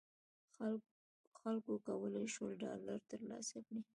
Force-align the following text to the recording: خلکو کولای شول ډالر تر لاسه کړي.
خلکو 1.39 1.73
کولای 1.87 2.27
شول 2.33 2.51
ډالر 2.63 2.99
تر 3.09 3.19
لاسه 3.29 3.57
کړي. 3.65 3.81